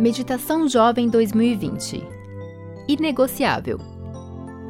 Meditação 0.00 0.66
Jovem 0.66 1.10
2020 1.10 2.02
Inegociável 2.88 3.76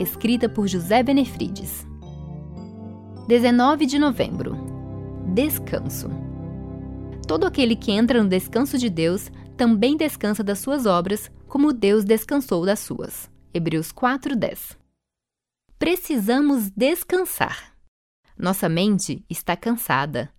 Escrita 0.00 0.48
por 0.48 0.66
José 0.66 1.04
Benefrides 1.04 1.86
19 3.28 3.86
de 3.86 3.96
novembro 3.96 4.56
Descanso 5.32 6.10
Todo 7.28 7.46
aquele 7.46 7.76
que 7.76 7.92
entra 7.92 8.20
no 8.20 8.28
descanso 8.28 8.76
de 8.76 8.90
Deus 8.90 9.30
também 9.56 9.96
descansa 9.96 10.42
das 10.42 10.58
suas 10.58 10.84
obras, 10.84 11.30
como 11.46 11.72
Deus 11.72 12.04
descansou 12.04 12.66
das 12.66 12.80
suas. 12.80 13.30
Hebreus 13.54 13.92
4:10 13.92 14.76
Precisamos 15.78 16.70
descansar. 16.70 17.72
Nossa 18.36 18.68
mente 18.68 19.24
está 19.30 19.56
cansada. 19.56 20.34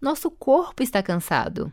Nosso 0.00 0.30
corpo 0.30 0.84
está 0.84 1.02
cansado. 1.02 1.72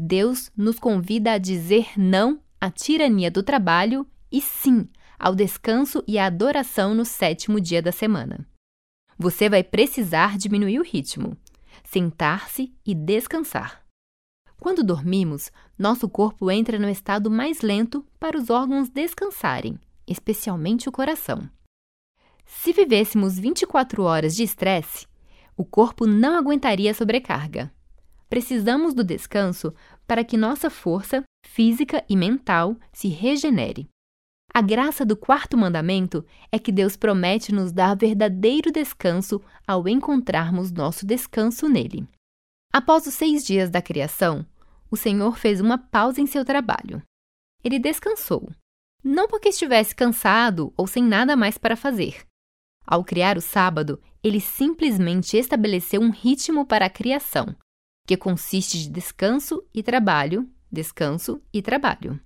Deus 0.00 0.52
nos 0.56 0.78
convida 0.78 1.32
a 1.32 1.38
dizer 1.38 1.98
não 1.98 2.40
à 2.60 2.70
tirania 2.70 3.32
do 3.32 3.42
trabalho 3.42 4.06
e 4.30 4.40
sim 4.40 4.88
ao 5.18 5.34
descanso 5.34 6.04
e 6.06 6.16
à 6.16 6.26
adoração 6.26 6.94
no 6.94 7.04
sétimo 7.04 7.60
dia 7.60 7.82
da 7.82 7.90
semana. 7.90 8.48
Você 9.18 9.48
vai 9.48 9.64
precisar 9.64 10.38
diminuir 10.38 10.78
o 10.78 10.84
ritmo, 10.84 11.36
sentar-se 11.82 12.72
e 12.86 12.94
descansar. 12.94 13.84
Quando 14.60 14.84
dormimos, 14.84 15.50
nosso 15.76 16.08
corpo 16.08 16.48
entra 16.48 16.78
no 16.78 16.88
estado 16.88 17.28
mais 17.28 17.60
lento 17.60 18.06
para 18.20 18.38
os 18.38 18.50
órgãos 18.50 18.88
descansarem, 18.88 19.76
especialmente 20.06 20.88
o 20.88 20.92
coração. 20.92 21.50
Se 22.46 22.72
vivêssemos 22.72 23.36
24 23.36 24.04
horas 24.04 24.36
de 24.36 24.44
estresse, 24.44 25.08
o 25.56 25.64
corpo 25.64 26.06
não 26.06 26.36
aguentaria 26.36 26.92
a 26.92 26.94
sobrecarga. 26.94 27.72
Precisamos 28.28 28.94
do 28.94 29.02
descanso 29.02 29.74
para 30.06 30.24
que 30.24 30.36
nossa 30.36 30.68
força 30.68 31.22
física 31.46 32.04
e 32.08 32.16
mental 32.16 32.76
se 32.92 33.08
regenere. 33.08 33.88
A 34.52 34.62
graça 34.62 35.04
do 35.04 35.16
quarto 35.16 35.56
mandamento 35.56 36.24
é 36.50 36.58
que 36.58 36.72
Deus 36.72 36.96
promete 36.96 37.52
nos 37.52 37.70
dar 37.70 37.94
verdadeiro 37.96 38.72
descanso 38.72 39.40
ao 39.66 39.86
encontrarmos 39.86 40.72
nosso 40.72 41.06
descanso 41.06 41.68
nele. 41.68 42.08
Após 42.72 43.06
os 43.06 43.14
seis 43.14 43.44
dias 43.44 43.70
da 43.70 43.80
criação, 43.80 44.46
o 44.90 44.96
Senhor 44.96 45.38
fez 45.38 45.60
uma 45.60 45.78
pausa 45.78 46.20
em 46.20 46.26
seu 46.26 46.44
trabalho. 46.44 47.02
Ele 47.62 47.78
descansou, 47.78 48.50
não 49.02 49.28
porque 49.28 49.50
estivesse 49.50 49.94
cansado 49.94 50.72
ou 50.76 50.86
sem 50.86 51.02
nada 51.02 51.36
mais 51.36 51.58
para 51.58 51.76
fazer. 51.76 52.24
Ao 52.86 53.04
criar 53.04 53.36
o 53.36 53.42
sábado, 53.42 54.00
ele 54.22 54.40
simplesmente 54.40 55.36
estabeleceu 55.36 56.00
um 56.00 56.10
ritmo 56.10 56.66
para 56.66 56.86
a 56.86 56.90
criação, 56.90 57.54
que 58.08 58.16
consiste 58.16 58.78
de 58.78 58.88
descanso 58.88 59.62
e 59.74 59.82
trabalho, 59.82 60.50
descanso 60.72 61.42
e 61.52 61.60
trabalho. 61.60 62.18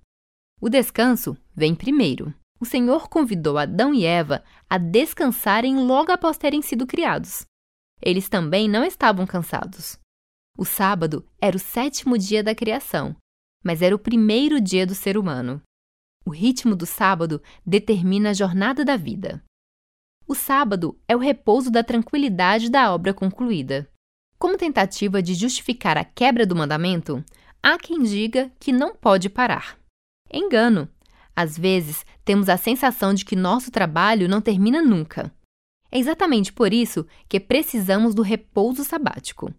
O 0.61 0.69
descanso 0.69 1.35
vem 1.53 1.75
primeiro. 1.75 2.33
O 2.57 2.63
Senhor 2.65 3.09
convidou 3.09 3.57
Adão 3.57 3.93
e 3.93 4.05
Eva 4.05 4.41
a 4.69 4.77
descansarem 4.77 5.75
logo 5.75 6.09
após 6.09 6.37
terem 6.37 6.61
sido 6.61 6.87
criados. 6.87 7.45
Eles 8.01 8.29
também 8.29 8.69
não 8.69 8.85
estavam 8.85 9.27
cansados. 9.27 9.99
O 10.57 10.63
sábado 10.63 11.27
era 11.41 11.57
o 11.57 11.59
sétimo 11.59 12.17
dia 12.17 12.41
da 12.41 12.55
criação, 12.55 13.13
mas 13.61 13.81
era 13.81 13.93
o 13.93 13.99
primeiro 13.99 14.61
dia 14.61 14.87
do 14.87 14.95
ser 14.95 15.17
humano. 15.17 15.61
O 16.25 16.29
ritmo 16.29 16.77
do 16.77 16.85
sábado 16.85 17.43
determina 17.65 18.29
a 18.29 18.33
jornada 18.33 18.85
da 18.85 18.95
vida. 18.95 19.43
O 20.25 20.33
sábado 20.33 20.97
é 21.09 21.13
o 21.13 21.19
repouso 21.19 21.69
da 21.69 21.83
tranquilidade 21.83 22.69
da 22.69 22.93
obra 22.93 23.13
concluída. 23.13 23.91
Como 24.43 24.57
tentativa 24.57 25.21
de 25.21 25.35
justificar 25.35 25.97
a 25.97 26.03
quebra 26.03 26.45
do 26.45 26.53
mandamento, 26.53 27.23
há 27.63 27.77
quem 27.77 28.03
diga 28.03 28.51
que 28.59 28.73
não 28.73 28.93
pode 28.93 29.29
parar. 29.29 29.79
Engano. 30.29 30.89
Às 31.33 31.57
vezes, 31.57 32.05
temos 32.25 32.49
a 32.49 32.57
sensação 32.57 33.13
de 33.13 33.23
que 33.23 33.37
nosso 33.37 33.71
trabalho 33.71 34.27
não 34.27 34.41
termina 34.41 34.81
nunca. 34.81 35.33
É 35.89 35.97
exatamente 35.97 36.51
por 36.51 36.73
isso 36.73 37.07
que 37.29 37.39
precisamos 37.39 38.13
do 38.13 38.21
repouso 38.21 38.83
sabático. 38.83 39.49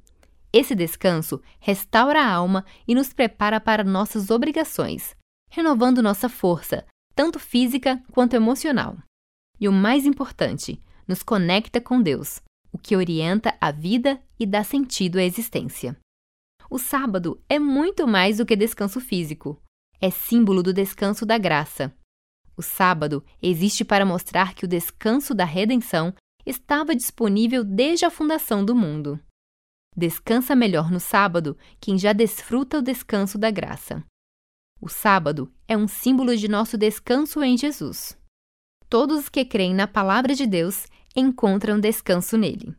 Esse 0.53 0.75
descanso 0.75 1.41
restaura 1.59 2.21
a 2.21 2.31
alma 2.31 2.63
e 2.87 2.95
nos 2.95 3.11
prepara 3.11 3.59
para 3.59 3.83
nossas 3.85 4.29
obrigações, 4.29 5.17
renovando 5.51 6.03
nossa 6.03 6.29
força, 6.29 6.85
tanto 7.15 7.39
física 7.39 8.03
quanto 8.13 8.37
emocional. 8.37 8.99
E 9.59 9.67
o 9.67 9.73
mais 9.73 10.05
importante, 10.05 10.79
nos 11.09 11.23
conecta 11.23 11.81
com 11.81 12.03
Deus, 12.03 12.43
o 12.75 12.79
que 12.79 12.97
orienta 12.97 13.57
a 13.61 13.71
vida 13.71 14.21
e 14.37 14.45
dá 14.45 14.65
sentido 14.65 15.19
à 15.19 15.23
existência. 15.23 15.97
O 16.69 16.77
sábado 16.77 17.41
é 17.49 17.57
muito 17.57 18.05
mais 18.05 18.39
do 18.39 18.45
que 18.45 18.57
descanso 18.57 19.01
físico. 19.01 19.63
É 20.01 20.11
símbolo 20.11 20.61
do 20.61 20.73
descanso 20.73 21.25
da 21.25 21.39
graça. 21.39 21.97
O 22.57 22.63
sábado 22.63 23.25
existe 23.41 23.85
para 23.85 24.05
mostrar 24.05 24.55
que 24.55 24.65
o 24.65 24.69
descanso 24.69 25.33
da 25.33 25.45
redenção 25.45 26.13
estava 26.45 26.97
disponível 26.97 27.63
desde 27.63 28.05
a 28.05 28.11
fundação 28.11 28.65
do 28.65 28.75
mundo. 28.75 29.21
Descansa 29.97 30.57
melhor 30.57 30.91
no 30.91 30.99
sábado 30.99 31.57
quem 31.81 31.97
já 31.97 32.13
desfruta 32.13 32.79
o 32.79 32.83
descanso 32.83 33.39
da 33.39 33.53
graça. 33.53 34.05
O 34.81 34.89
sábado 34.89 35.49
é 35.69 35.77
um 35.77 35.87
símbolo 35.87 36.37
de 36.37 36.49
nosso 36.49 36.77
descanso 36.77 37.41
em 37.41 37.57
Jesus. 37.57 38.19
Todos 38.89 39.21
os 39.21 39.29
que 39.29 39.45
creem 39.45 39.73
na 39.73 39.87
palavra 39.87 40.35
de 40.35 40.45
Deus 40.45 40.89
encontram 41.17 41.79
descanso 41.79 42.37
nele. 42.37 42.75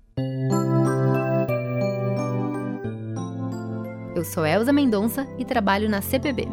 Eu 4.15 4.23
sou 4.25 4.45
Elza 4.45 4.73
Mendonça 4.73 5.27
e 5.37 5.45
trabalho 5.45 5.89
na 5.89 6.01
CPB. 6.01 6.47